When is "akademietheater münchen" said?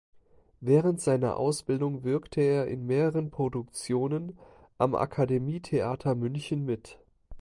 4.95-6.65